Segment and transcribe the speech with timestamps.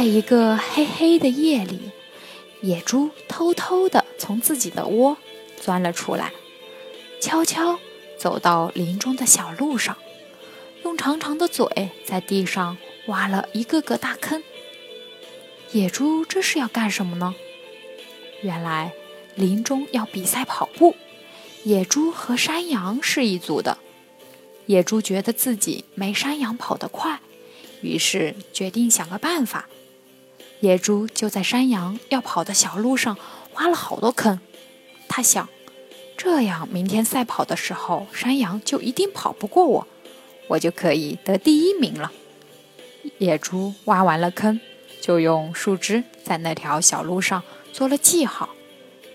[0.00, 1.78] 在一个黑黑的夜里，
[2.62, 5.18] 野猪偷偷地从自己的窝
[5.60, 6.32] 钻了出来，
[7.20, 7.78] 悄悄
[8.18, 9.98] 走到林中的小路上，
[10.84, 12.78] 用长长的嘴在地上
[13.08, 14.42] 挖了一个个大坑。
[15.72, 17.34] 野猪这是要干什么呢？
[18.40, 18.94] 原来
[19.34, 20.96] 林中要比赛跑步，
[21.64, 23.76] 野猪和山羊是一组的。
[24.64, 27.20] 野猪觉得自己没山羊跑得快，
[27.82, 29.68] 于是决定想个办法。
[30.60, 33.16] 野猪就在山羊要跑的小路上
[33.54, 34.38] 挖了好多坑，
[35.08, 35.48] 他想，
[36.16, 39.88] 这样明天赛跑的时候，山羊就一定跑不过我，
[40.48, 42.12] 我就可以得第一名了。
[43.16, 44.60] 野猪挖完了坑，
[45.00, 48.50] 就用树枝在那条小路上做了记号，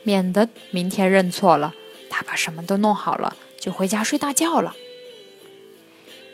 [0.01, 1.75] 免得明天认错了。
[2.09, 4.75] 他把什么都弄好了，就回家睡大觉了。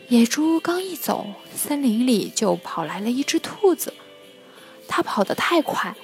[0.08, 3.94] 野猪刚一走，森林里就跑来了一只兔子。
[4.94, 5.96] 它跑得太快，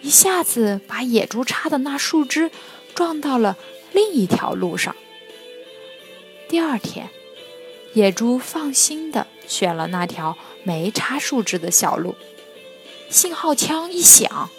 [0.00, 2.52] 一下子把野猪插的那树枝
[2.94, 3.56] 撞到了
[3.92, 4.94] 另一条路上。
[6.48, 7.10] 第二天，
[7.94, 12.14] 野猪放心地选了那条没插树枝的小路。
[13.10, 14.50] 信号枪一响，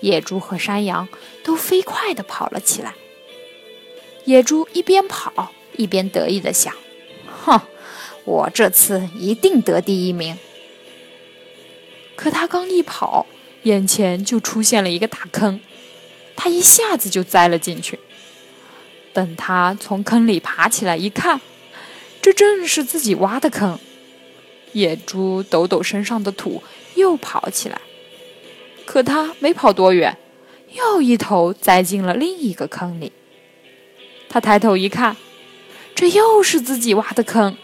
[0.00, 1.08] 野猪和山羊
[1.42, 2.94] 都飞快地跑了起来。
[4.24, 6.72] 野猪一边跑一边得意地想
[7.44, 7.60] ：“哼，
[8.24, 10.38] 我这次一定得第一名。”
[12.16, 13.26] 可他刚一跑，
[13.64, 15.60] 眼前就出现了一个大坑，
[16.36, 17.98] 他一下子就栽了进去。
[19.12, 21.40] 等他从坑里爬起来一看，
[22.20, 23.78] 这正是自己挖的坑。
[24.72, 26.62] 野猪抖抖身上的土，
[26.96, 27.80] 又跑起来。
[28.84, 30.18] 可他没跑多远，
[30.72, 33.12] 又一头栽进了另一个坑里。
[34.28, 35.16] 他抬头一看，
[35.94, 37.56] 这又是自己挖的坑。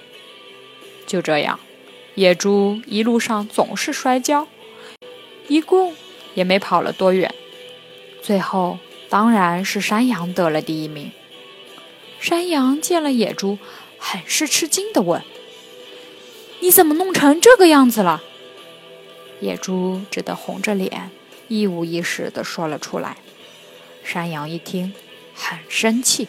[1.06, 1.58] 就这样。
[2.20, 4.46] 野猪一路上总是摔跤，
[5.48, 5.94] 一共
[6.34, 7.34] 也没跑了多远。
[8.20, 11.12] 最后当然是山羊得了第一名。
[12.20, 13.56] 山羊见了野猪，
[13.96, 15.22] 很是吃惊地问
[16.60, 18.22] ：“你怎么弄成这个样子了？”
[19.40, 21.10] 野猪只得红着脸，
[21.48, 23.16] 一五一十地说了出来。
[24.04, 24.92] 山羊一听，
[25.34, 26.28] 很生气，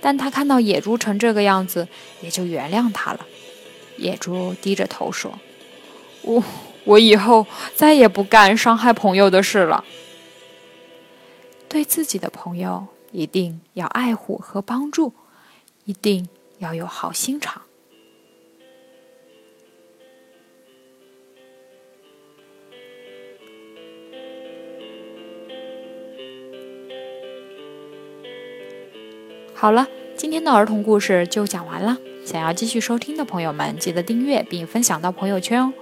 [0.00, 1.86] 但他看到野猪成这个样子，
[2.22, 3.24] 也就原谅他了。
[4.02, 5.38] 野猪低着头说
[6.22, 6.42] ：“我
[6.84, 7.46] 我以后
[7.76, 9.84] 再也不干伤害朋友的事了。
[11.68, 15.12] 对自己的朋友一定要爱护和帮助，
[15.84, 17.62] 一定要有好心肠。”
[29.54, 29.86] 好了，
[30.16, 31.96] 今天的儿童故事就讲完了。
[32.24, 35.72] 想要继续收听的朋友们，记得订阅并分享到朋友圈哦。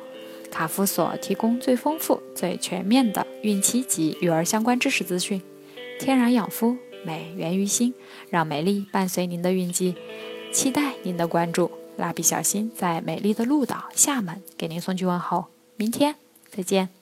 [0.50, 5.40] 卡夫所提供最丰富、最全面的孕期及育儿相关知识资讯，
[6.00, 7.94] 天然养肤，美源于心，
[8.30, 9.94] 让美丽伴随您的孕期。
[10.52, 15.46] 期待您的关注，蜡笔小新在美丽的鹭岛厦门给您送去问候。
[15.76, 16.16] 明天
[16.50, 16.99] 再见。